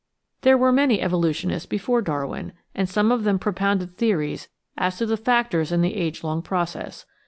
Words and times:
There 0.41 0.57
were 0.57 0.71
many 0.71 0.99
evolutionists 0.99 1.67
before 1.67 2.01
Darwin, 2.01 2.53
and 2.73 2.89
some 2.89 3.11
of 3.11 3.23
them 3.23 3.37
propounded 3.37 3.97
theories 3.99 4.49
as 4.75 4.97
to 4.97 5.05
the 5.05 5.15
factors 5.15 5.71
in 5.71 5.81
the 5.83 5.93
age 5.95 6.23
long 6.23 6.41
process. 6.41 7.05